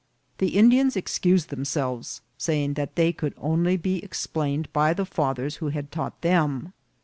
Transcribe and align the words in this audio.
The 0.39 0.57
Indians 0.57 0.95
excused 0.95 1.49
themselves, 1.49 2.21
saying 2.35 2.73
that 2.73 2.95
they 2.95 3.13
could 3.13 3.35
only 3.37 3.77
be 3.77 4.03
ex 4.03 4.25
plained 4.25 4.73
by 4.73 4.95
the 4.95 5.05
fathers 5.05 5.57
who 5.57 5.69
had 5.69 5.91
taught 5.91 6.19
them. 6.21 6.73